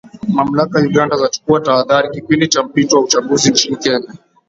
Mamlaka 0.29 0.77
Uganda 0.81 1.17
zachukua 1.17 1.59
tahadhari 1.59 2.09
kipindi 2.09 2.47
cha 2.47 2.63
mpito 2.63 2.95
wa 2.95 3.03
uchaguzi 3.03 3.49
nchini 3.51 3.75
Kenya. 3.75 4.13